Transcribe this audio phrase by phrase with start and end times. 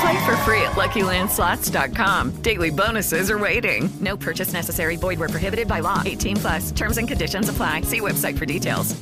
[0.00, 2.42] Play for free at LuckyLandSlots.com.
[2.42, 3.88] Daily bonuses are waiting.
[4.00, 4.96] No purchase necessary.
[4.96, 6.02] Void where prohibited by law.
[6.04, 6.70] 18 plus.
[6.72, 7.82] Terms and conditions apply.
[7.82, 8.94] See website for details.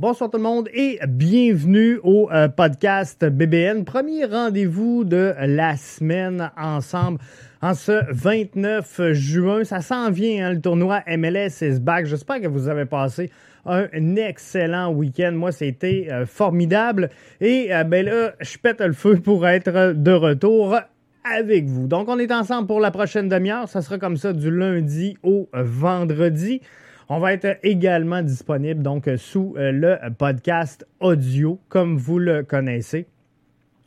[0.00, 3.84] Bonsoir tout le monde et bienvenue au euh, podcast BBN.
[3.84, 7.18] Premier rendez-vous de la semaine ensemble
[7.62, 9.64] en ce 29 juin.
[9.64, 12.06] Ça s'en vient, hein, le tournoi MLS is back.
[12.06, 13.32] J'espère que vous avez passé
[13.66, 15.32] un excellent week-end.
[15.32, 17.10] Moi, c'était euh, formidable.
[17.40, 20.78] Et euh, ben là, je pète le feu pour être de retour
[21.24, 21.86] avec vous.
[21.86, 23.68] Donc, on est ensemble pour la prochaine demi-heure.
[23.68, 26.60] Ça sera comme ça du lundi au vendredi.
[27.08, 33.06] On va être également disponible donc sous euh, le podcast audio, comme vous le connaissez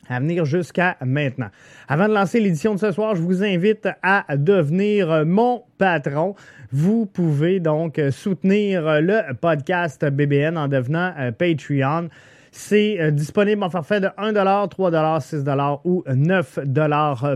[0.08, 1.48] à venir jusqu'à maintenant.
[1.88, 6.34] Avant de lancer l'édition de ce soir, je vous invite à devenir mon patron.
[6.72, 12.08] Vous pouvez donc soutenir le podcast BBN en devenant euh, Patreon.
[12.54, 15.44] C'est euh, disponible en forfait de 1 3 6
[15.84, 16.58] ou 9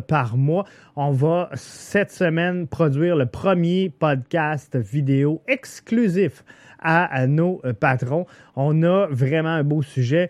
[0.06, 0.64] par mois.
[0.94, 6.44] On va cette semaine produire le premier podcast vidéo exclusif
[6.82, 8.26] à nos euh, patrons.
[8.56, 10.28] On a vraiment un beau sujet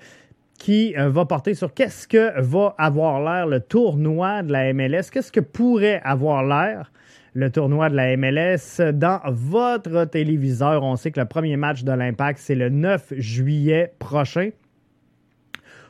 [0.57, 5.11] qui euh, va porter sur qu'est-ce que va avoir l'air le tournoi de la MLS,
[5.13, 6.91] qu'est-ce que pourrait avoir l'air
[7.35, 10.83] le tournoi de la MLS dans votre téléviseur.
[10.83, 14.51] On sait que le premier match de l'Impact, c'est le 9 juillet prochain.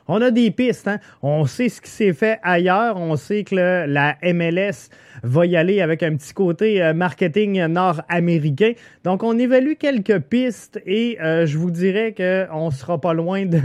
[0.07, 0.99] On a des pistes, hein?
[1.21, 4.89] on sait ce qui s'est fait ailleurs, on sait que la MLS
[5.23, 8.73] va y aller avec un petit côté euh, marketing nord-américain.
[9.03, 13.45] Donc on évalue quelques pistes et euh, je vous dirais qu'on ne sera pas loin
[13.45, 13.59] de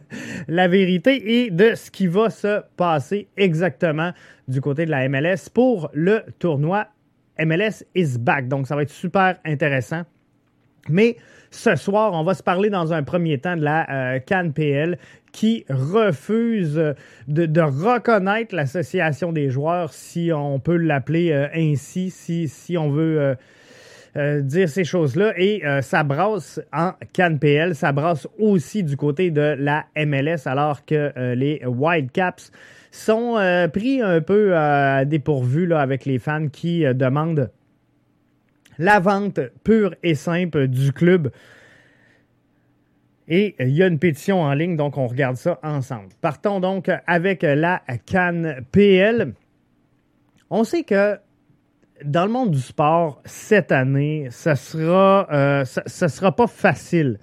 [0.48, 4.12] la vérité et de ce qui va se passer exactement
[4.48, 6.86] du côté de la MLS pour le tournoi
[7.38, 8.48] MLS is back.
[8.48, 10.02] Donc ça va être super intéressant.
[10.88, 11.16] Mais
[11.52, 14.98] ce soir, on va se parler dans un premier temps de la euh, Cannes PL
[15.32, 16.94] qui refuse
[17.26, 23.20] de, reconnaître l'association des joueurs, si on peut l'appeler euh, ainsi, si, si on veut
[23.20, 23.34] euh,
[24.16, 25.32] euh, dire ces choses-là.
[25.36, 30.84] Et ça brasse en Cannes PL, ça brasse aussi du côté de la MLS, alors
[30.84, 32.52] que les Whitecaps
[32.90, 33.36] sont
[33.72, 37.50] pris un peu à dépourvu là, avec les fans qui demandent
[38.78, 41.30] la vente pure et simple du club.
[43.28, 46.08] Et il y a une pétition en ligne, donc on regarde ça ensemble.
[46.20, 49.34] Partons donc avec la Cannes PL.
[50.50, 51.18] On sait que
[52.04, 57.18] dans le monde du sport, cette année, ça sera, euh, sera pas facile.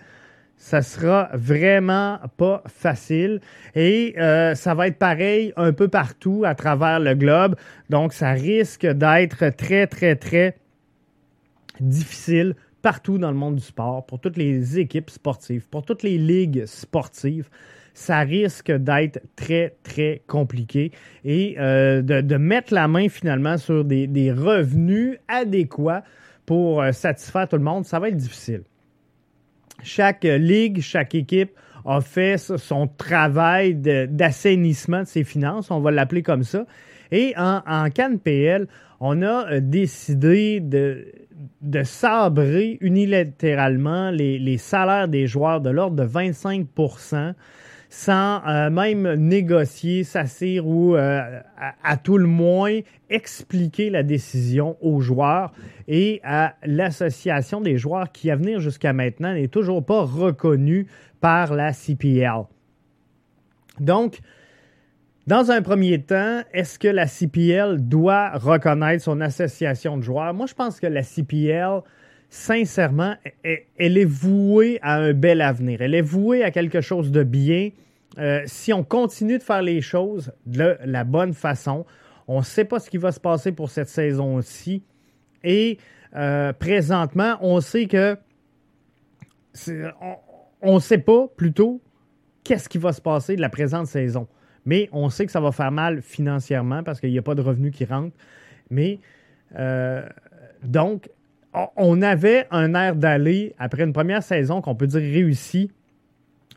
[0.56, 3.40] Ça sera vraiment pas facile.
[3.76, 7.56] Et euh, ça va être pareil un peu partout à travers le globe.
[7.90, 10.58] Donc, ça risque d'être très, très, très
[11.82, 16.18] difficile partout dans le monde du sport, pour toutes les équipes sportives, pour toutes les
[16.18, 17.50] ligues sportives,
[17.94, 20.92] ça risque d'être très, très compliqué
[21.26, 26.04] et euh, de, mettre la main finalement sur des, revenus adéquats
[26.46, 28.64] pour euh, satisfaire tout le monde, ça va être difficile.
[29.84, 31.52] Chaque ligue, chaque équipe
[31.86, 36.66] a fait son travail d'assainissement de, ses finances, on va l'appeler comme ça.
[37.12, 38.68] Et en, en Cannes PL,
[39.00, 41.06] on a euh, décidé de,
[41.84, 47.34] sabrer unilatéralement les, salaires des joueurs de l'ordre de 25%
[47.92, 51.40] sans euh, même négocier, s'assire ou euh,
[51.84, 52.80] à, tout le moins
[53.10, 55.52] expliquer la décision aux joueurs
[55.88, 60.86] et à l'association des joueurs qui, à venir jusqu'à maintenant, n'est toujours pas reconnue
[61.20, 62.44] par la CPL.
[63.80, 64.20] Donc,
[65.30, 70.34] dans un premier temps, est-ce que la CPL doit reconnaître son association de joueurs?
[70.34, 71.82] Moi, je pense que la CPL,
[72.30, 75.84] sincèrement, elle est vouée à un bel avenir.
[75.84, 77.70] Elle est vouée à quelque chose de bien.
[78.18, 81.86] Euh, si on continue de faire les choses de la bonne façon,
[82.28, 84.82] on ne sait pas ce qui va se passer pour cette saison-ci.
[85.44, 85.78] Et
[86.16, 88.18] euh, présentement, on sait que
[90.64, 91.82] on ne sait pas plutôt
[92.44, 94.28] qu'est-ce qui va se passer de la présente saison.
[94.66, 97.42] Mais on sait que ça va faire mal financièrement parce qu'il n'y a pas de
[97.42, 98.16] revenus qui rentrent.
[98.70, 99.00] Mais
[99.58, 100.08] euh,
[100.64, 101.10] donc,
[101.76, 105.72] on- avait un air d'aller après une première saison qu'on peut dire réussie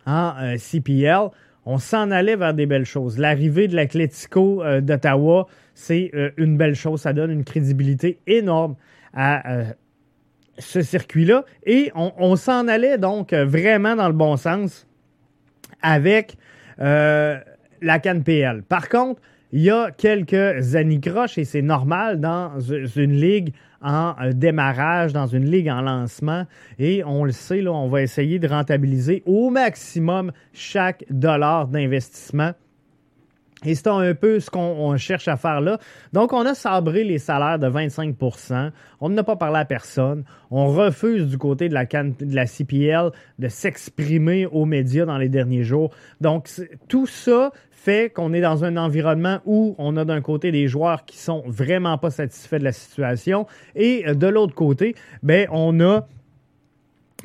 [0.07, 1.29] en euh, CPL.
[1.65, 3.19] On s'en allait vers des belles choses.
[3.19, 7.01] L'arrivée de l'Atlético euh, d'Ottawa, c'est une belle chose.
[7.01, 8.77] Ça donne une crédibilité énorme
[9.15, 9.65] à
[10.59, 11.47] ce circuit-là.
[11.65, 14.87] Et on, s'en allait donc vraiment dans le bon sens
[15.81, 16.37] avec
[17.83, 18.63] la canne PL.
[18.63, 19.21] Par contre,
[19.53, 23.53] il y a quelques anicroches et c'est normal dans une ligue
[23.83, 26.47] en euh, démarrage, dans une ligue en lancement.
[26.79, 32.53] Et on le sait, là, on va essayer de rentabiliser au maximum chaque dollar d'investissement.
[33.65, 35.79] Et c'est un peu ce qu'on on cherche à faire là.
[36.13, 38.71] Donc, on a sabré les salaires de 25%
[39.01, 40.25] On n'a pas parlé à personne.
[40.51, 45.29] On refuse du côté de la, can- de CPL de s'exprimer aux médias dans les
[45.29, 45.91] derniers jours.
[46.21, 46.49] Donc,
[46.89, 51.05] tout ça fait qu'on est dans un environnement où on a d'un côté des joueurs
[51.05, 54.95] qui sont vraiment pas satisfaits de la situation et euh, de l'autre côté,
[55.25, 56.07] ben, on a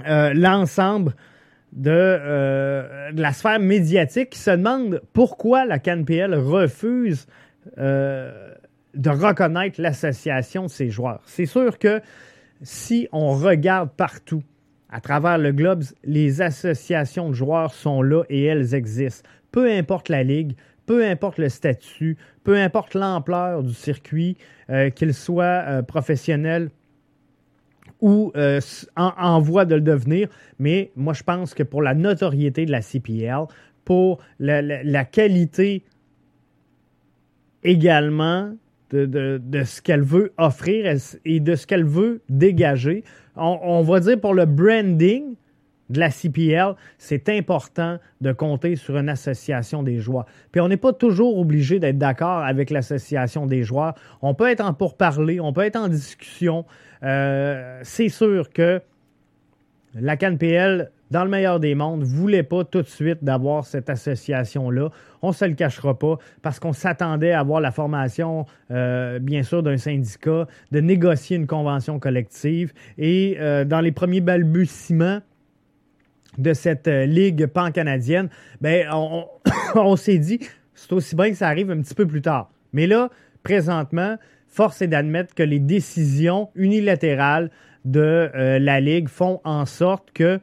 [0.07, 1.13] euh, l'ensemble
[1.73, 7.27] de, euh, de la sphère médiatique qui se demande pourquoi la CanPL refuse
[7.77, 8.53] euh,
[8.93, 11.21] de reconnaître l'association de ses joueurs.
[11.25, 12.01] C'est sûr que
[12.61, 14.43] si on regarde partout
[14.89, 19.27] à travers le globe, les associations de joueurs sont là et elles existent.
[19.51, 20.55] Peu importe la ligue,
[20.85, 24.37] peu importe le statut, peu importe l'ampleur du circuit,
[24.69, 26.69] euh, qu'il soit euh, professionnel
[28.01, 28.59] ou euh,
[28.95, 30.27] en, voie de le devenir.
[30.59, 33.45] Mais moi, je pense que pour la notoriété de la CPL,
[33.85, 35.83] pour la, qualité
[37.63, 38.53] également
[38.91, 40.95] de ce qu'elle veut offrir
[41.25, 43.03] et de ce qu'elle veut dégager,
[43.35, 45.35] on, on va dire pour le branding
[45.89, 50.25] de la CPL, c'est important de compter sur une association des joueurs.
[50.51, 53.95] Puis on n'est pas toujours obligé d'être d'accord avec l'association des joueurs.
[54.21, 56.65] On peut être en pourparler, on peut être en discussion.
[57.03, 58.81] Euh, c'est sûr que
[59.95, 64.89] la CanPL, dans le meilleur des mondes, voulait pas tout de suite d'avoir cette association-là.
[65.21, 69.63] On se le cachera pas parce qu'on s'attendait à avoir la formation, euh, bien sûr,
[69.63, 72.73] d'un syndicat, de négocier une convention collective.
[72.97, 75.21] Et euh, dans les premiers balbutiements
[76.37, 78.29] de cette euh, ligue pan-canadienne,
[78.61, 78.87] ben,
[79.75, 80.39] on, s'est dit,
[80.73, 82.51] c'est aussi bien que ça arrive un petit peu plus tard.
[82.73, 83.09] Mais là,
[83.43, 87.49] présentement, force est d'admettre que les décisions unilatérales
[87.85, 90.39] de euh, la Ligue font en sorte que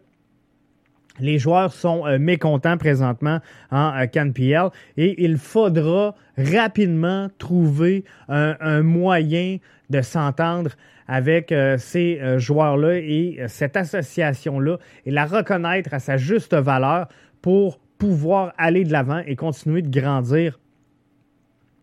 [1.20, 3.40] les joueurs sont euh, mécontents présentement
[3.70, 9.58] en euh, CanPL et il faudra rapidement trouver un, moyen
[9.90, 10.70] de s'entendre
[11.06, 16.54] avec euh, ces euh, joueurs-là et euh, cette association-là et la reconnaître à sa juste
[16.54, 17.08] valeur
[17.42, 20.58] pour pouvoir aller de l'avant et continuer de grandir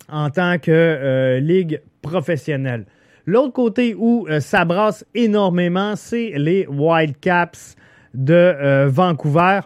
[0.09, 2.85] en tant que euh, ligue professionnelle.
[3.25, 7.75] L'autre côté où euh, ça brasse énormément, c'est les Wildcaps
[8.13, 9.61] de euh, Vancouver.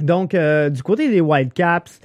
[0.00, 2.00] Donc, euh, du côté des Wildcaps,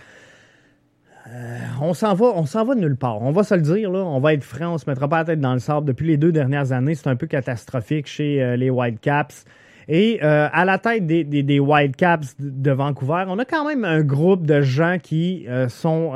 [1.27, 3.21] euh, on s'en va, va de nulle part.
[3.21, 5.39] On va se le dire, on va être franc, on se mettra pas la tête
[5.41, 5.87] dans le sable.
[5.87, 9.45] Depuis les deux dernières années, c'est un peu catastrophique chez les Wildcaps.
[9.89, 14.45] Et à la tête des, des, Wildcaps de, Vancouver, on a quand même un groupe
[14.45, 16.13] de gens qui sont,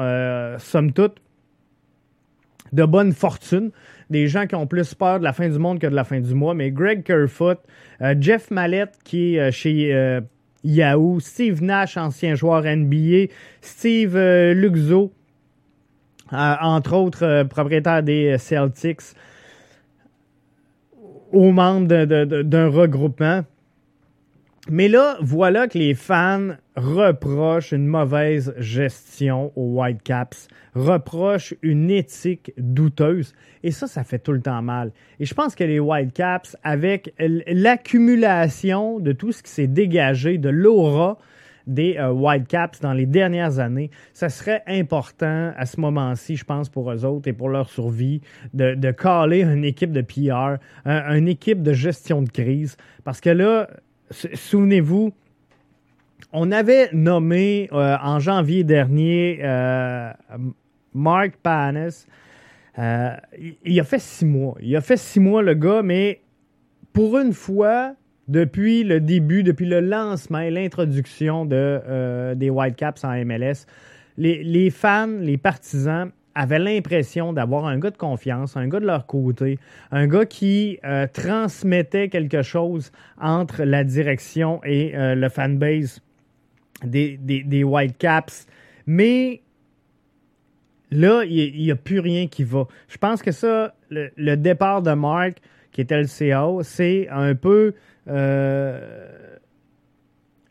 [0.60, 1.18] somme toute,
[2.72, 3.72] de bonne fortune.
[4.12, 6.20] Des gens qui ont plus peur de la fin du monde que de la fin
[6.20, 6.54] du mois.
[6.54, 7.60] Mais Greg Kerfoot,
[8.02, 10.20] euh, Jeff Mallette qui est euh, chez euh,
[10.66, 15.14] Yahoo, Steve Nash, ancien joueur NBA, Steve Luxo,
[16.30, 19.16] entre autres propriétaire des Celtics,
[21.32, 21.88] aux membres
[22.44, 23.44] d'un regroupement.
[24.70, 26.50] Mais là, voilà que les fans
[26.82, 33.34] reprochent une mauvaise gestion aux Whitecaps, reprochent une éthique douteuse.
[33.64, 34.92] Et ça, ça fait tout le temps mal.
[35.20, 37.14] Et je pense que les Whitecaps, avec
[37.48, 41.18] l'accumulation de tout ce qui s'est dégagé de l'aura
[41.68, 46.70] des euh, Whitecaps dans les dernières années, ça serait important à ce moment-ci, je pense,
[46.70, 48.22] pour eux autres et pour leur survie,
[48.56, 52.78] de, de caler une équipe de PR, un- une équipe de gestion de crise.
[53.04, 53.70] Parce que là,
[54.10, 55.14] souvenez-vous,
[56.34, 60.12] on avait nommé euh, en janvier dernier euh,
[60.94, 62.06] Mark Panis.
[62.80, 63.16] Euh,
[63.66, 64.56] il, a fait six mois.
[64.62, 66.22] Il a fait six mois, le gars, mais
[66.94, 67.94] pour une fois,
[68.28, 73.66] depuis le début, depuis le lancement et l'introduction de, des Whitecaps en MLS,
[74.18, 79.06] les, fans, les partisans avaient l'impression d'avoir un gars de confiance, un gars de leur
[79.06, 79.60] côté,
[79.92, 80.80] un gars qui
[81.14, 86.02] transmettait quelque chose entre la direction et le fanbase
[86.84, 88.48] des, des, des Whitecaps.
[88.86, 89.42] Mais
[90.92, 92.68] là, il n'y a plus rien qui va.
[92.88, 95.40] Je pense que ça, le, départ de Mark,
[95.72, 97.74] qui était le CAO, c'est un peu
[98.08, 99.08] euh,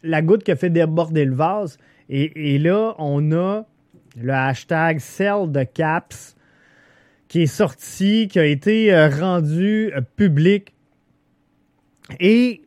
[0.02, 1.78] la goutte qui a fait déborder le vase.
[2.08, 3.64] Et, et là, on a
[4.20, 6.36] le hashtag Sell de Caps
[7.30, 10.74] qui est sorti, qui a été euh, rendu euh, public.
[12.18, 12.62] Et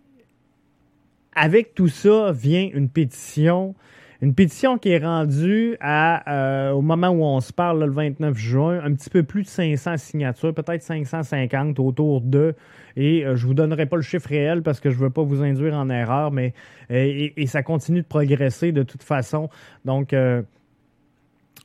[1.36, 3.76] avec tout ça vient une pétition.
[4.22, 8.80] Une pétition qui est rendue euh, au moment où on se parle, le 29 juin,
[8.82, 12.56] un petit peu plus de 500 signatures, peut-être 550 autour d'eux.
[12.96, 15.44] Et euh, je vous donnerai pas le chiffre réel parce que je veux pas vous
[15.44, 16.54] induire en erreur, mais
[16.90, 19.50] euh, ça continue de progresser de toute façon.
[19.84, 20.42] Donc, euh,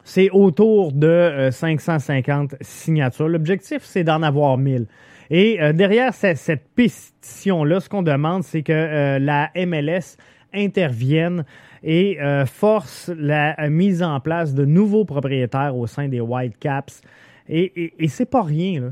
[0.08, 3.28] c'est autour de euh, 550 signatures.
[3.28, 4.86] L'objectif, c'est d'en avoir 1000.
[5.30, 10.16] Et euh, derrière cette, pétition-là, ce qu'on demande, c'est que euh, la MLS
[10.54, 11.44] intervienne
[11.82, 17.02] et euh, force la mise en place de nouveaux propriétaires au sein des Whitecaps.
[17.48, 18.88] Et, et, et c'est pas rien, là.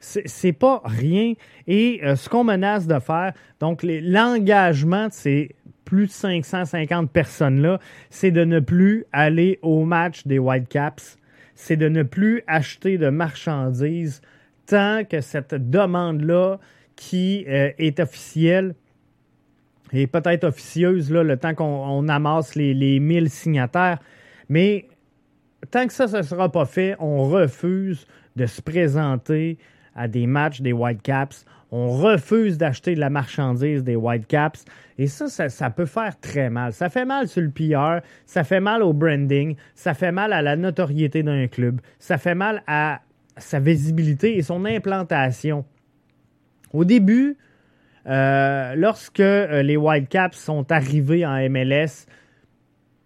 [0.00, 1.34] C'est pas rien.
[1.68, 5.54] Et ce qu'on menace de faire, donc l'engagement de ces
[5.84, 7.78] plus de 550 personnes-là,
[8.10, 11.18] c'est de ne plus aller au match des Whitecaps,
[11.54, 14.22] c'est de ne plus acheter de marchandises
[14.66, 16.58] tant que cette demande-là
[16.96, 18.74] qui euh, est officielle
[19.92, 23.98] et peut-être officieuse, là, le temps qu'on on amasse les, les 1000 signataires.
[24.48, 24.86] Mais
[25.70, 29.58] tant que ça, ne sera pas fait, on refuse de se présenter
[29.94, 31.44] à des matchs des Whitecaps.
[31.70, 34.64] On refuse d'acheter de la marchandise des Whitecaps.
[34.98, 36.72] Et ça, ça, ça peut faire très mal.
[36.72, 40.42] Ça fait mal sur le PR, ça fait mal au branding, ça fait mal à
[40.42, 43.00] la notoriété d'un club, ça fait mal à
[43.36, 45.64] sa visibilité et son implantation.
[46.72, 47.36] Au début,
[48.06, 52.06] euh, lorsque euh, les Whitecaps sont arrivés en MLS,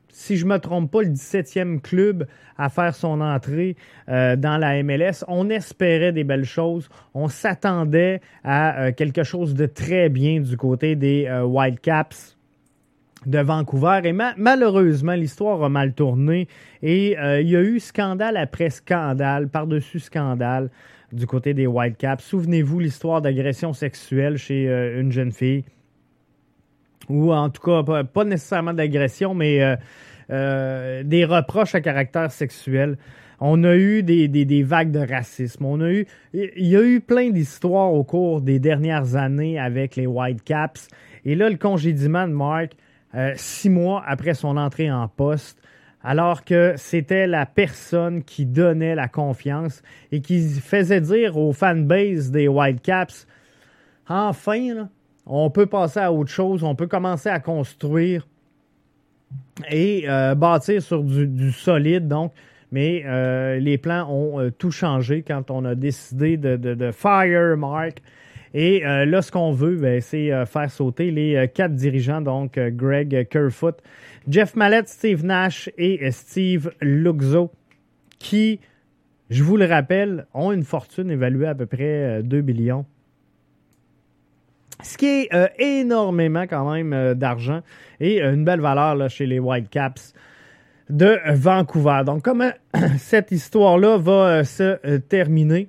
[0.08, 3.76] si je ne me trompe pas, le 17e club à faire son entrée
[4.08, 5.24] euh, dans la MLS.
[5.28, 6.88] On espérait des belles choses.
[7.12, 12.35] On s'attendait à quelque chose de très bien du côté des euh, Whitecaps
[13.26, 14.00] de Vancouver.
[14.04, 16.48] Et ma- malheureusement, l'histoire a mal tourné
[16.82, 20.70] et euh, il y a eu scandale après scandale, par-dessus scandale
[21.12, 22.24] du côté des Whitecaps.
[22.24, 25.64] Souvenez-vous l'histoire d'agression sexuelle chez euh, une jeune fille
[27.08, 29.76] ou en tout cas pas, nécessairement d'agression, mais
[30.30, 32.96] euh, des reproches à caractère sexuel.
[33.38, 35.66] On a eu des vagues de racisme.
[35.66, 39.94] On a eu, il y a eu plein d'histoires au cours des dernières années avec
[39.94, 40.88] les Whitecaps.
[41.24, 42.72] Et là, le congédiement de Mark,
[43.16, 45.58] euh, six mois après son entrée en poste,
[46.02, 49.82] alors que c'était la personne qui donnait la confiance
[50.12, 53.26] et qui faisait dire aux fanbase des Whitecaps,
[54.08, 54.88] enfin,
[55.24, 58.28] on peut passer à autre chose, on peut commencer à construire
[59.70, 62.08] et euh, bâtir sur du, solide.
[62.08, 62.32] Donc,
[62.70, 66.92] mais euh, les plans ont tout changé quand on a décidé de, de, de.
[68.58, 72.22] Et euh, là, ce qu'on veut, ben, c'est euh, faire sauter les euh, quatre dirigeants,
[72.22, 73.82] donc Greg Kerfoot,
[74.26, 77.52] Jeff Mallett, Steve Nash et Steve Luxo,
[78.18, 78.60] qui,
[79.28, 82.86] je vous le rappelle, ont une fortune évaluée à peu près euh, 2 billions.
[84.82, 87.60] Ce qui est énormément quand même d'argent
[87.98, 90.14] et une belle valeur là, chez les Whitecaps
[90.90, 92.02] de Vancouver.
[92.04, 92.50] Donc, comment
[92.98, 95.68] cette histoire-là va se terminer?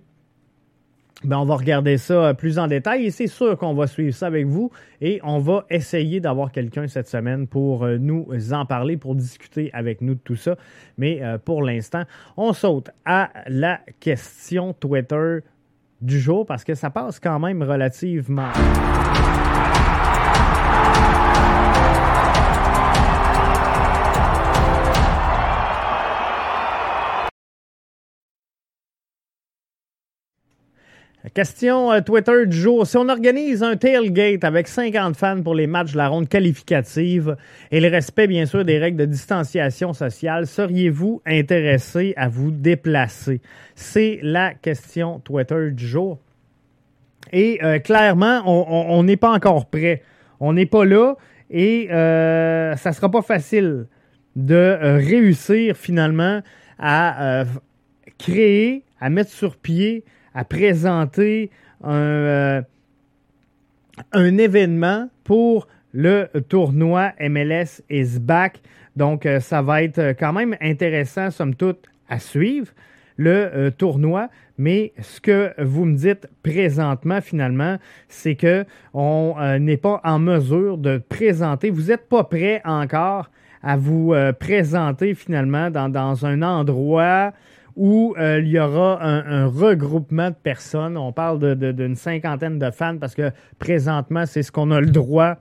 [1.23, 4.13] Ben, on va regarder ça euh, plus en détail et c'est sûr qu'on va suivre
[4.13, 4.69] ça avec vous
[5.01, 9.71] et on va essayer d'avoir quelqu'un cette semaine pour euh, nous en parler, pour discuter
[9.73, 10.57] avec nous de tout ça.
[10.99, 12.03] Mais euh, pour l'instant,
[12.37, 15.39] on saute à la question Twitter
[16.01, 18.51] du jour parce que ça passe quand même relativement.
[31.33, 32.85] Question euh, Twitter du jour.
[32.85, 37.35] Si on organise un tailgate avec 50 fans pour les matchs de la ronde qualificative
[37.71, 43.41] et le respect, bien sûr, des règles de distanciation sociale, seriez-vous intéressé à vous déplacer?
[43.75, 46.19] C'est la question Twitter du jour.
[47.33, 50.03] Et euh, clairement, on n'est pas encore prêt.
[50.39, 51.15] On n'est pas là
[51.49, 53.87] et euh, ça sera pas facile
[54.35, 56.41] de réussir finalement
[56.77, 57.43] à
[58.19, 61.49] créer, à mettre sur pied, à présenter
[61.83, 62.61] un, euh,
[64.11, 68.59] un événement pour le tournoi MLS is back.
[68.95, 72.67] Donc, euh, ça va être quand même intéressant, somme toute, à suivre
[73.17, 74.29] le euh, tournoi,
[74.59, 80.77] mais ce que vous me dites présentement, finalement, c'est que on n'est pas en mesure
[80.77, 81.69] de présenter.
[81.69, 83.29] Vous n'êtes pas prêt encore
[83.63, 87.33] à vous présenter finalement dans, dans un endroit
[87.77, 90.97] où euh, il y aura un, regroupement de personnes.
[90.97, 95.35] On parle d'une cinquantaine de fans parce que présentement, c'est ce qu'on a le droit.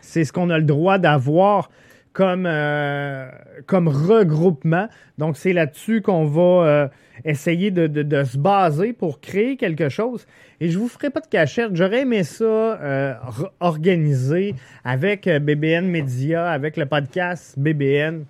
[0.00, 1.68] C'est ce qu'on a le droit d'avoir
[2.12, 3.28] comme, euh,
[3.66, 4.88] comme regroupement.
[5.18, 6.88] Donc, c'est là-dessus qu'on va euh,
[7.24, 10.26] essayer de, se baser pour créer quelque chose.
[10.60, 11.74] Et je vous ferai pas de cachette.
[11.74, 13.20] J'aurais aimé ça
[13.58, 18.24] organiser avec BBN Media, avec le podcast BBN.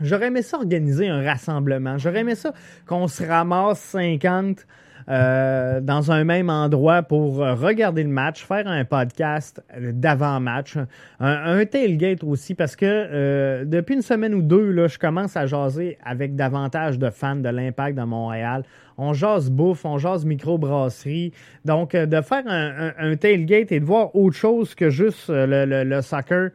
[0.00, 1.98] J'aurais aimé ça organiser un rassemblement.
[1.98, 2.52] J'aurais aimé ça
[2.86, 4.66] qu'on se ramasse 50
[5.08, 11.58] euh, dans un même endroit pour euh, regarder le match, faire un podcast d'avant-match, un,
[11.58, 15.46] un tailgate aussi, parce que euh, depuis une semaine ou deux, là, je commence à
[15.46, 18.62] jaser avec davantage de fans de l'Impact de Montréal.
[18.98, 21.32] On jase bouffe, on jase microbrasserie.
[21.64, 25.30] Donc, euh, de faire un, un- un tailgate et de voir autre chose que juste
[25.30, 26.50] euh, le, le- le soccer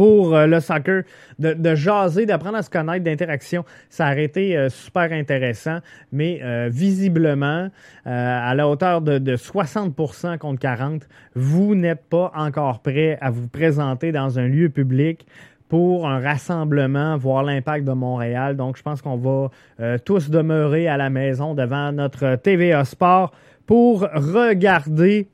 [0.00, 1.02] pour euh, le soccer,
[1.38, 3.66] de, jaser, d'apprendre à se connaître, d'interaction.
[3.90, 5.80] Ça a été euh, super intéressant,
[6.10, 7.68] mais euh, visiblement,
[8.06, 13.46] à la hauteur de, de 60% contre 40, vous n'êtes pas encore prêt à vous
[13.46, 15.26] présenter dans un lieu public
[15.68, 18.56] pour un rassemblement, voir l'impact de Montréal.
[18.56, 19.50] Donc, je pense qu'on va
[19.98, 23.32] tous demeurer à la maison devant notre TVA Sport
[23.66, 25.28] pour regarder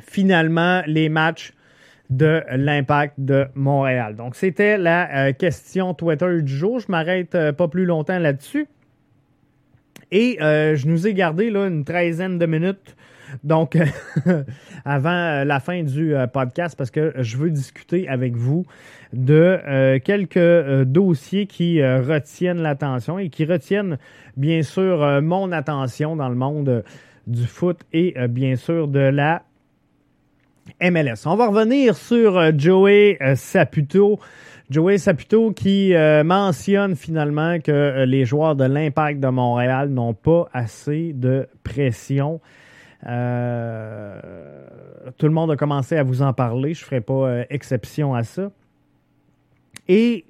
[0.00, 1.52] finalement les matchs
[2.12, 4.16] de l'impact de Montréal.
[4.16, 6.78] Donc, c'était la euh, question Twitter du jour.
[6.78, 8.66] Je m'arrête euh, pas plus longtemps là-dessus.
[10.10, 12.96] Et euh, je nous ai gardé là, une treizaine de minutes.
[13.44, 13.78] Donc,
[14.84, 18.66] avant la fin du podcast, parce que je veux discuter avec vous
[19.14, 23.96] de quelques dossiers qui retiennent l'attention et qui retiennent,
[24.36, 26.84] bien sûr, mon attention dans le monde
[27.26, 29.44] du foot et, bien sûr, de la
[30.80, 31.26] MLS.
[31.26, 34.18] On va revenir sur euh, Joey euh, Saputo.
[34.70, 40.48] Joey Saputo qui euh, mentionne finalement que les joueurs de l'Impact de Montréal n'ont pas
[40.52, 42.40] assez de pression.
[43.02, 43.08] Tout
[45.26, 46.72] le monde a commencé à vous en parler.
[46.74, 48.50] Je ne ferai pas exception à ça.
[49.88, 50.24] Et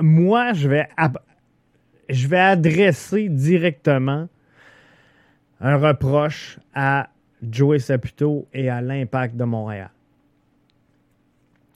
[0.00, 4.28] moi, je vais adresser directement
[5.60, 7.10] un reproche à
[7.42, 9.90] Joey Saputo et à l'Impact de Montréal.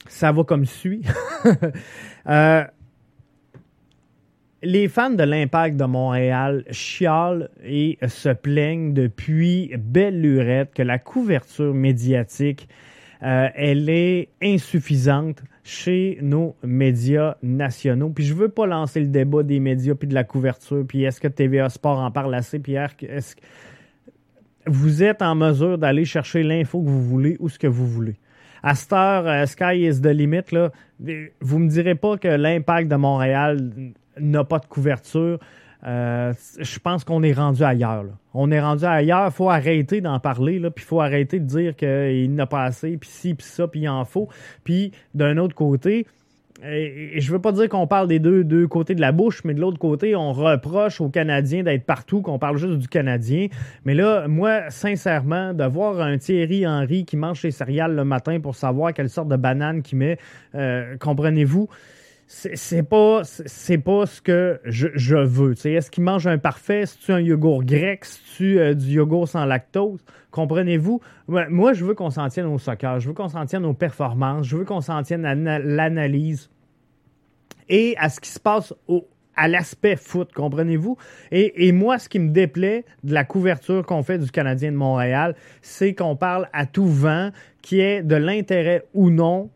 [0.07, 1.03] Ça va comme suit.
[2.27, 2.63] Euh,
[4.61, 10.99] les fans de l'Impact de Montréal chialent et se plaignent depuis belle lurette que la
[10.99, 12.67] couverture médiatique
[13.23, 18.09] euh, elle est insuffisante chez nos médias nationaux.
[18.09, 20.83] Puis je veux pas lancer le débat des médias puis de la couverture.
[20.87, 22.57] Puis est-ce que TVA Sport en parle assez?
[22.57, 22.75] Puis
[24.67, 28.15] vous êtes en mesure d'aller chercher l'info que vous voulez ou ce que vous voulez.
[28.63, 30.51] À cette heure, euh, Sky is the limit.
[30.51, 30.71] Là,
[31.41, 33.71] vous me direz pas que l'impact de Montréal
[34.19, 35.39] n'a pas de couverture.
[35.83, 38.03] Euh, je pense qu'on est rendu ailleurs.
[38.03, 38.11] là.
[38.35, 39.27] On est rendu ailleurs.
[39.27, 40.59] Il faut arrêter d'en parler.
[40.59, 43.81] Puis il faut arrêter de dire qu'il n'a pas assez, puis ci, puis ça, puis
[43.81, 44.29] il en faut.
[44.63, 46.05] Puis d'un autre côté,
[46.63, 49.53] et, et je veux pas dire qu'on parle des deux, côtés de la bouche, mais
[49.53, 53.47] de l'autre côté, on reproche aux Canadiens d'être partout, qu'on parle juste du Canadien.
[53.85, 58.39] Mais là, moi, sincèrement, de voir un Thierry Henry qui mange ses céréales le matin
[58.39, 60.17] pour savoir quelle sorte de banane qu'il met,
[60.55, 61.67] euh, comprenez-vous,
[62.33, 63.23] c'est pas
[63.83, 65.53] pas ce que je, veux.
[65.67, 66.85] Est-ce qu'il mange un parfait?
[66.85, 68.05] C'est-tu un yogourt grec?
[68.05, 69.99] C'est-tu euh, du yogourt sans lactose?
[70.31, 71.01] Comprenez-vous?
[71.27, 73.01] Moi, je veux qu'on s'en tienne au soccer.
[73.01, 74.47] Je veux qu'on s'en tienne aux performances.
[74.47, 76.49] Je veux qu'on s'en tienne à na- l'analyse
[77.67, 80.97] et à ce qui se passe au, à l'aspect foot, comprenez-vous?
[81.31, 84.77] Et, et moi, ce qui me déplaît de la couverture qu'on fait du Canadien de
[84.77, 89.49] Montréal, c'est qu'on parle à tout vent, qui est de l'intérêt ou non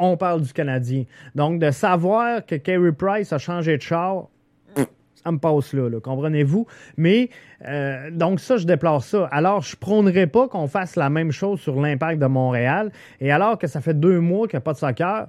[0.00, 1.04] on parle du Canadien.
[1.34, 4.28] Donc, de savoir que Carey Price a changé de char,
[5.22, 6.66] ça me passe là, comprenez-vous?
[6.96, 7.28] Mais,
[7.66, 9.26] euh, donc ça, je déplore ça.
[9.30, 12.90] Alors, je prônerais pas qu'on fasse la même chose sur l'impact de Montréal.
[13.20, 15.28] Et alors que ça fait deux mois qu'il n'y a pas de soccer,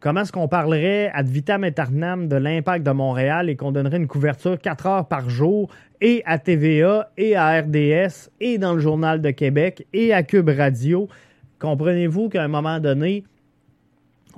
[0.00, 4.08] comment est-ce qu'on parlerait ad vitam aeternam de l'impact de Montréal et qu'on donnerait une
[4.08, 5.70] couverture quatre heures par jour
[6.02, 10.50] et à TVA et à RDS et dans le Journal de Québec et à Cube
[10.50, 11.08] Radio?
[11.58, 13.24] Comprenez-vous qu'à un moment donné,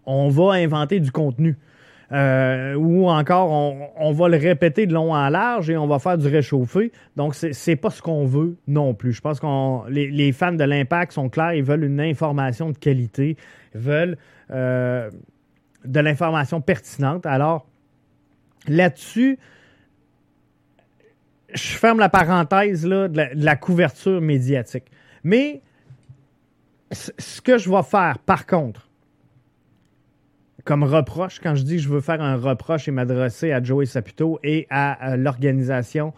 [0.07, 1.57] on va inventer du contenu.
[2.13, 3.51] Euh, ou encore,
[3.97, 6.93] on, va le répéter de long en large et on va faire du réchauffé.
[7.17, 9.13] Donc, c'est pas ce qu'on veut non plus.
[9.13, 11.55] Je pense que les, fans de l'Impact sont clairs.
[11.55, 13.37] Ils veulent une information de qualité.
[13.75, 14.17] Veulent
[14.51, 15.11] euh,
[15.85, 17.27] de l'information pertinente.
[17.27, 17.67] Alors,
[18.69, 19.39] là-dessus,
[21.53, 24.85] je ferme la parenthèse de, la, couverture médiatique.
[25.25, 25.63] Mais
[26.93, 28.89] ce que je vais faire, par contre,
[30.65, 34.39] comme reproche, quand je dis je veux faire un reproche et m'adresser à Joey Saputo
[34.43, 36.13] et à, l'organisation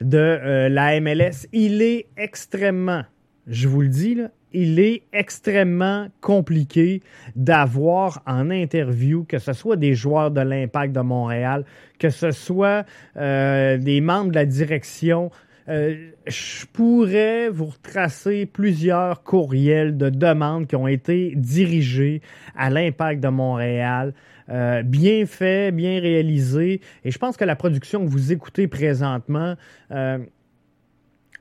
[0.00, 3.02] de euh, la MLS, il est extrêmement,
[3.46, 7.02] je vous le dis, là, il est extrêmement compliqué
[7.34, 11.64] d'avoir en interview, que ce soit des joueurs de l'Impact de Montréal,
[11.98, 15.30] que ce soit euh, des membres de la direction.
[15.68, 22.20] Euh, je pourrais vous retracer plusieurs courriels de demandes qui ont été dirigés
[22.54, 24.12] à l'Impact de Montréal.
[24.50, 26.82] Euh, bien fait, bien réalisé.
[27.04, 29.54] Et je pense que la production que vous écoutez présentement
[29.90, 30.18] euh,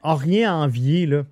[0.03, 1.23] a rien à envier là,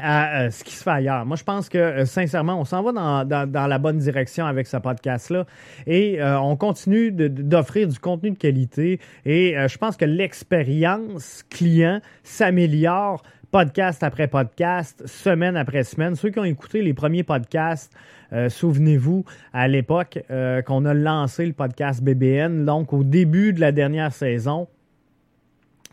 [0.00, 1.26] à euh, ce qui se fait ailleurs.
[1.26, 4.66] Moi, je pense que, euh, sincèrement, on s'en va dans, dans- la bonne direction avec
[4.66, 5.44] ce podcast-là
[5.86, 11.42] et euh, on continue d'offrir du contenu de qualité et euh, je pense que l'expérience
[11.50, 16.14] client s'améliore podcast après podcast, semaine après semaine.
[16.14, 17.92] Ceux qui ont écouté les premiers podcasts,
[18.48, 23.70] souvenez-vous, à l'époque euh, qu'on a lancé le podcast BBN, donc au début de la
[23.70, 24.68] dernière saison,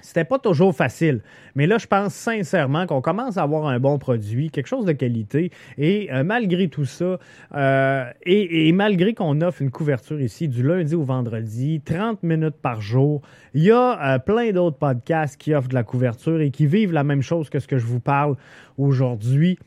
[0.01, 1.21] c'était pas toujours facile.
[1.55, 4.91] Mais là, je pense sincèrement qu'on commence à avoir un bon produit, quelque chose de
[4.91, 5.51] qualité.
[5.77, 7.19] Et euh, malgré tout ça,
[7.55, 12.81] euh, et, malgré qu'on offre une couverture ici du lundi au vendredi, 30 minutes par
[12.81, 13.21] jour,
[13.53, 16.93] il y a euh, plein d'autres podcasts qui offrent de la couverture et qui vivent
[16.93, 18.35] la même chose que ce que je vous parle
[18.77, 19.57] aujourd'hui.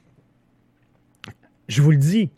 [1.68, 2.30] Je vous le dis,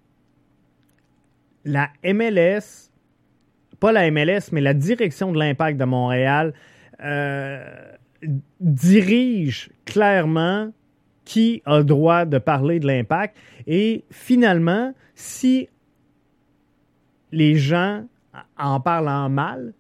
[1.64, 2.90] la MLS,
[3.80, 6.54] pas la MLS, mais la direction de l'impact de Montréal,
[8.60, 10.72] dirige clairement
[11.24, 13.36] qui a le droit de parler de l'impact.
[13.66, 15.68] Et finalement, si
[17.32, 18.06] les gens
[18.58, 19.72] en parlent en mal,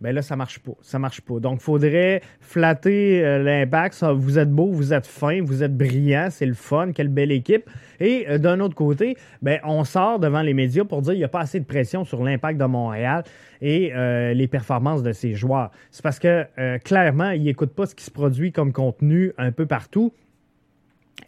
[0.00, 0.72] ben là, ça marche pas.
[0.80, 1.40] Ça marche pas.
[1.40, 4.02] Donc, faudrait flatter euh, l'impact.
[4.02, 7.68] Vous êtes beau, vous êtes fin, vous êtes brillant, c'est le fun, quelle belle équipe.
[8.00, 11.24] Et euh, d'un autre côté, ben, on sort devant les médias pour dire qu'il n'y
[11.24, 13.24] a pas assez de pression sur l'impact de Montréal
[13.60, 15.70] et euh, les performances de ses joueurs.
[15.90, 19.52] C'est parce que euh, clairement, ils n'écoutent pas ce qui se produit comme contenu un
[19.52, 20.12] peu partout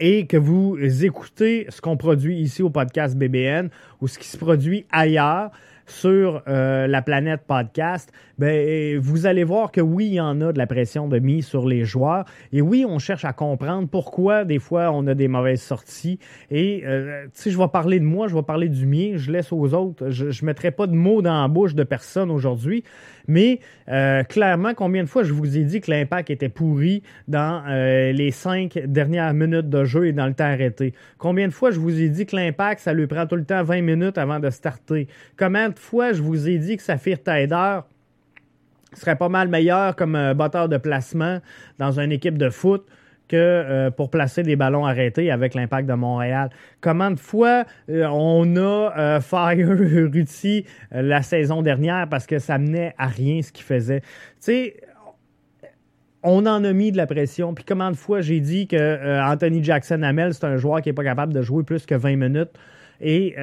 [0.00, 3.68] et que vous écoutez ce qu'on produit ici au podcast BBN
[4.00, 5.50] ou ce qui se produit ailleurs
[5.86, 10.52] sur euh, la planète podcast, ben, vous allez voir que oui, il y en a
[10.52, 12.24] de la pression de mise sur les joueurs.
[12.52, 16.18] Et oui, on cherche à comprendre pourquoi des fois on a des mauvaises sorties.
[16.50, 19.52] Et euh, sais, je vais parler de moi, je vais parler du mien, je laisse
[19.52, 20.10] aux autres.
[20.10, 22.84] Je ne mettrai pas de mots dans la bouche de personne aujourd'hui.
[23.28, 27.62] Mais euh, clairement, combien de fois je vous ai dit que l'impact était pourri dans
[27.68, 30.94] euh, les cinq dernières minutes de jeu et dans le temps arrêté?
[31.18, 33.62] Combien de fois je vous ai dit que l'impact, ça lui prend tout le temps
[33.62, 35.08] 20 minutes avant de starter?
[35.38, 37.80] Combien de fois je vous ai dit que Saphir Taider
[38.94, 41.40] serait pas mal meilleur comme euh, batteur de placement
[41.78, 42.84] dans une équipe de foot?
[43.36, 46.50] Euh, pour placer des ballons arrêtés avec l'impact de Montréal.
[46.80, 49.68] Comment de fois euh, on a euh, fire
[50.12, 54.00] Ruti la saison dernière parce que ça menait à rien ce qu'il faisait.
[54.00, 54.06] Tu
[54.40, 54.76] sais,
[56.22, 57.54] on en a mis de la pression.
[57.54, 60.94] Puis comment de fois j'ai dit que Anthony Jackson Hamel, c'est un joueur qui n'est
[60.94, 62.52] pas capable de jouer plus que 20 minutes.
[63.00, 63.34] Et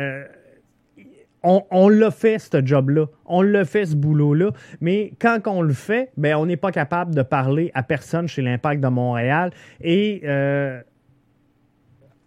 [1.43, 3.05] on, l'a fait, ce job-là.
[3.25, 4.51] On l'a fait, ce boulot-là.
[4.81, 8.41] Mais quand on le fait, ben, on n'est pas capable de parler à personne chez
[8.41, 9.51] l'Impact de Montréal.
[9.81, 10.81] Et euh,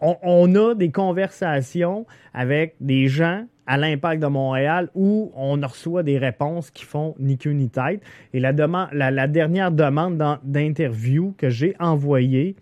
[0.01, 6.19] on, a des conversations avec des gens à l'Impact de Montréal où on reçoit des
[6.19, 8.03] réponses qui font ni queue ni tête.
[8.33, 8.53] Et la,
[8.93, 12.57] la, dernière demande d'interview que j'ai envoyée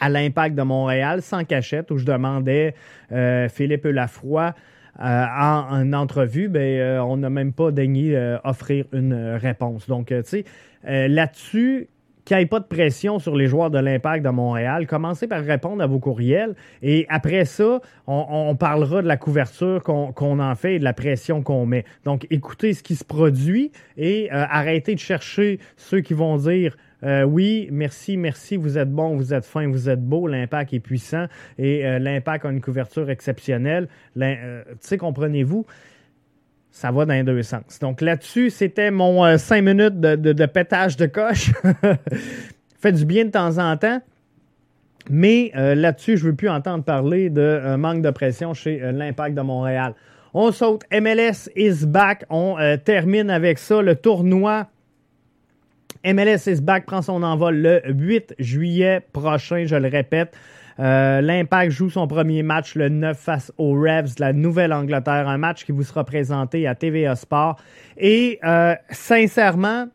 [0.00, 2.74] à l'Impact de Montréal, sans cachette, où je demandais
[3.12, 4.54] euh, Philippe Lafroy
[5.00, 9.86] en, en entrevue, ben, euh, on n'a même pas daigné euh, offrir une euh, réponse.
[9.86, 10.44] Donc, euh, tu sais,
[10.86, 11.88] euh, là-dessus,
[12.24, 15.42] qu'il n'y ait pas de pression sur les joueurs de l'Impact de Montréal, commencez par
[15.42, 20.76] répondre à vos courriels et après ça, on, parlera de la couverture qu'on en fait
[20.76, 21.84] et de la pression qu'on met.
[22.04, 26.76] Donc, écoutez ce qui se produit et euh, arrêtez de chercher ceux qui vont dire
[27.02, 30.80] euh, oui, merci, merci, vous êtes bon, vous êtes fin, vous êtes beau, l'impact est
[30.80, 31.26] puissant
[31.58, 33.88] et euh, l'impact a une couverture exceptionnelle.
[34.18, 35.64] Euh, tu sais, comprenez-vous,
[36.70, 37.78] ça va dans les deux sens.
[37.80, 41.52] Donc là-dessus, c'était mon euh, cinq minutes de, pétage de coche.
[42.80, 44.00] Fait du bien de temps en temps.
[45.08, 49.40] Mais là-dessus, je ne veux plus entendre parler de manque de pression chez l'Impact de
[49.40, 49.94] Montréal.
[50.34, 50.82] On saute.
[50.92, 52.24] MLS is back.
[52.28, 53.82] On termine avec ça.
[53.82, 54.68] Le tournoi
[56.04, 60.34] MLS is back prend son envol le 8 juillet prochain, je le répète.
[60.78, 65.36] Euh, L'Impact joue son premier match le 9 face aux Revs de la Nouvelle-Angleterre, un
[65.36, 67.60] match qui vous sera présenté à TVA Sport.
[67.98, 69.88] Et euh, sincèrement,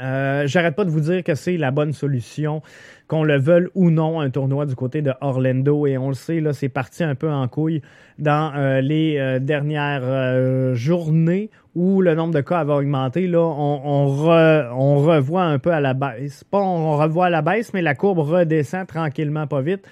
[0.00, 2.60] euh, j'arrête pas de vous dire que c'est la bonne solution,
[3.06, 5.86] qu'on le veuille ou non, un tournoi du côté de Orlando.
[5.86, 7.80] Et on le sait, là, c'est parti un peu en couille
[8.18, 13.26] dans les dernières journées où le nombre de cas avait augmenté.
[13.26, 16.44] Là, on, re- on revoit un peu à la baisse.
[16.44, 19.84] Pas on revoit à la baisse, mais la courbe redescend tranquillement, pas vite.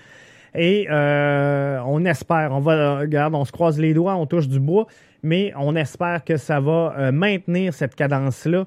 [0.55, 4.61] Et euh, on espère, on va, regarde, on se croise les doigts, on touche du
[4.61, 4.87] bois,
[5.23, 8.67] mais on espère que ça va euh, maintenir cette cadence-là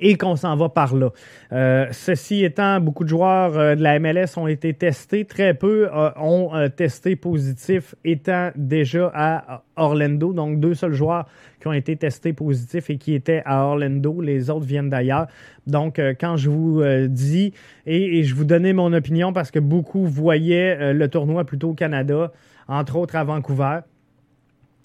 [0.00, 1.10] et qu'on s'en va par là.
[1.52, 5.24] Euh, ceci étant, beaucoup de joueurs euh, de la MLS ont été testés.
[5.24, 10.32] Très peu euh, ont euh, testé positif étant déjà à Orlando.
[10.32, 11.26] Donc, deux seuls joueurs
[11.60, 14.20] qui ont été testés positifs et qui étaient à Orlando.
[14.20, 15.26] Les autres viennent d'ailleurs.
[15.66, 17.52] Donc, quand je vous dis,
[17.86, 21.74] et, et je vous donnais mon opinion parce que beaucoup voyaient le tournoi plutôt au
[21.74, 22.32] Canada,
[22.66, 23.80] entre autres à Vancouver.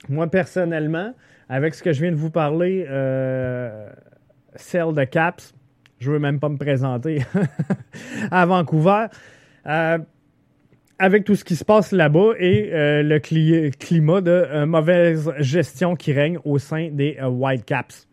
[0.07, 1.15] Moi, personnellement,
[1.49, 2.85] avec ce que je viens de vous parler,
[4.57, 5.53] celle de Caps.
[5.99, 7.23] Je veux même pas me présenter
[8.31, 9.07] à Vancouver.
[9.65, 9.97] Euh,
[10.99, 15.31] avec tout ce qui se passe là-bas et euh, le cli- climat de euh, mauvaise
[15.39, 18.07] gestion qui règne au sein des Whitecaps.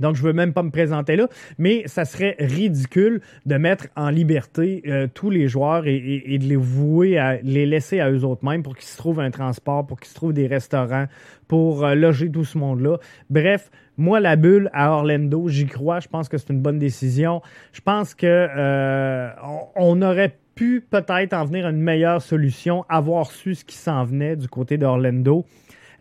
[0.00, 1.28] Donc, je veux même pas me présenter là,
[1.58, 6.56] mais ça serait ridicule de mettre en liberté euh, tous les joueurs et, de les
[6.56, 10.00] vouer à les laisser à eux autres mêmes pour qu'ils se trouvent un transport, pour
[10.00, 11.06] qu'ils se trouvent des restaurants,
[11.46, 12.98] pour euh, loger tout ce monde-là.
[13.30, 16.00] Bref, moi, la bulle à Orlando, j'y crois.
[16.00, 17.42] Je pense que c'est une bonne décision.
[17.72, 19.28] Je pense que euh,
[19.76, 24.04] on aurait pu peut-être en venir à une meilleure solution, avoir su ce qui s'en
[24.04, 25.44] venait du côté d'Orlando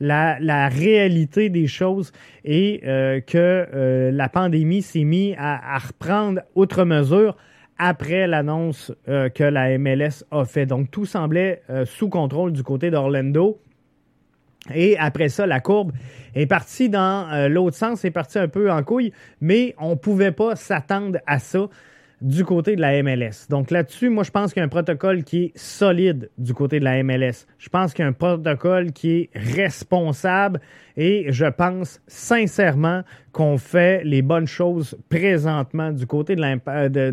[0.02, 2.12] la, réalité des choses
[2.44, 7.38] est euh, que euh, la pandémie s'est mise à, reprendre outre mesure
[7.78, 10.66] après l'annonce euh, que la MLS a fait.
[10.66, 13.60] Donc, tout semblait sous contrôle du côté d'Orlando.
[14.76, 15.92] Et après ça, la courbe
[16.36, 20.32] est partie dans l'autre sens, est partie un peu en couille, mais on ne pouvait
[20.32, 21.68] pas s'attendre à ça
[22.22, 23.48] du côté de la MLS.
[23.50, 26.80] Donc là-dessus, moi, je pense qu'il y a un protocole qui est solide du côté
[26.80, 27.48] de la MLS.
[27.58, 30.62] Je pense qu'il y a un protocole qui est responsable
[30.96, 36.42] et je pense sincèrement qu'on fait les bonnes choses présentement du côté de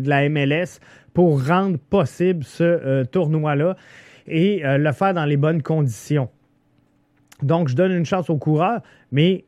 [0.09, 0.79] la, MLS
[1.13, 3.75] pour rendre possible ce euh, tournoi-là
[4.27, 6.29] et euh, le faire dans les bonnes conditions.
[7.41, 9.45] Donc, je donne une chance aux coureurs, mais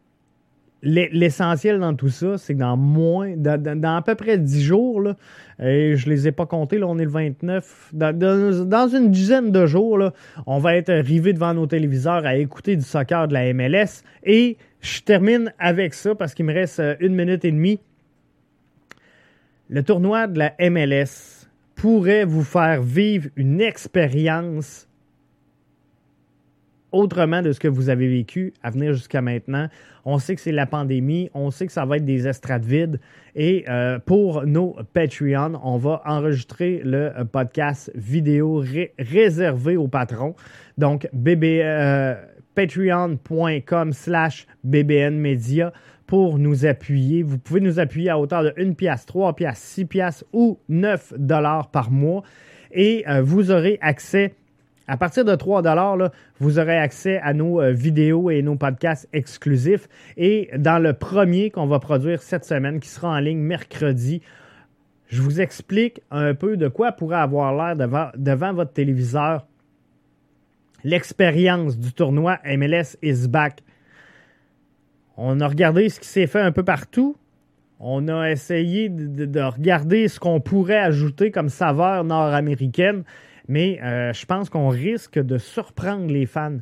[0.83, 5.15] l'essentiel dans tout ça, c'est que dans moins, dans, à peu près 10 jours, là,
[5.59, 8.17] et je les ai pas comptés, là, on est le 29, dans,
[8.67, 9.99] dans, une dizaine de jours,
[10.47, 14.03] on va être arrivé devant nos téléviseurs à écouter du soccer de la MLS.
[14.23, 17.79] Et je termine avec ça parce qu'il me reste une minute et demie.
[19.69, 24.87] Le tournoi de la MLS pourrait vous faire vivre une expérience
[26.91, 29.67] autrement de ce que vous avez vécu à venir jusqu'à maintenant.
[30.05, 32.99] On sait que c'est la pandémie, on sait que ça va être des estrades vides.
[33.35, 40.35] Et euh, pour nos Patreon, on va enregistrer le podcast vidéo ré réservé aux patrons.
[40.77, 42.15] Donc, euh,
[42.55, 45.71] patreon.com slash bbnmedia
[46.07, 47.23] pour nous appuyer.
[47.23, 51.13] Vous pouvez nous appuyer à hauteur de 1 pièce, 3 pièces, 6 pièces ou 9
[51.17, 52.23] dollars par mois.
[52.73, 54.33] Et euh, vous aurez accès
[54.91, 59.07] à partir de 3 là, vous aurez accès à nos euh, vidéos et nos podcasts
[59.13, 59.87] exclusifs.
[60.17, 64.21] Et dans le premier qu'on va produire cette semaine, qui sera en ligne mercredi,
[65.07, 67.77] je vous explique un peu de quoi pourrait avoir l'air
[68.17, 69.47] devant, votre téléviseur
[70.83, 73.63] l'expérience du tournoi MLS is back.
[75.15, 77.15] On a regardé ce qui s'est fait un peu partout.
[77.79, 83.05] On a essayé de regarder ce qu'on pourrait ajouter comme saveur nord-américaine.
[83.47, 86.59] Mais euh, je pense qu'on risque de surprendre les fans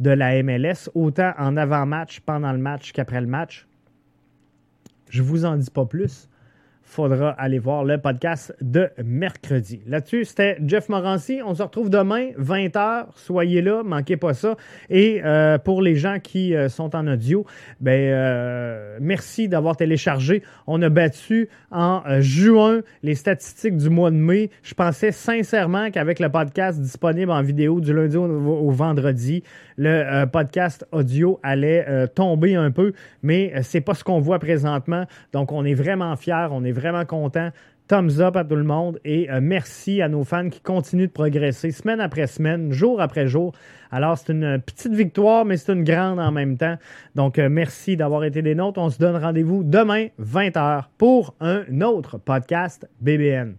[0.00, 3.66] de la MLS, autant en avant-match, pendant le match qu'après le match.
[5.08, 6.28] Je vous en dis pas plus.
[6.88, 9.82] Faudra aller voir le podcast de mercredi.
[9.86, 11.40] Là-dessus, c'était Jeff Morancy.
[11.44, 13.08] On se retrouve demain, 20h.
[13.14, 14.56] Soyez là, manquez pas ça.
[14.88, 17.44] Et euh, pour les gens qui euh, sont en audio,
[17.82, 20.42] ben euh, merci d'avoir téléchargé.
[20.66, 24.48] On a battu en juin les statistiques du mois de mai.
[24.62, 29.42] Je pensais sincèrement qu'avec le podcast disponible en vidéo du lundi au vendredi,
[29.78, 34.38] le euh, podcast audio allait euh, tomber un peu, mais c'est pas ce qu'on voit
[34.38, 35.04] présentement.
[35.32, 37.50] Donc on est vraiment fiers, on est vraiment content.
[37.88, 41.12] Thumbs up à tout le monde et euh, merci à nos fans qui continuent de
[41.12, 43.54] progresser semaine après semaine, jour après jour.
[43.90, 46.76] Alors, c'est une petite victoire, mais c'est une grande en même temps.
[47.14, 48.78] Donc, euh, merci d'avoir été des nôtres.
[48.78, 53.54] On se donne rendez-vous demain, 20h, pour un autre podcast BBN.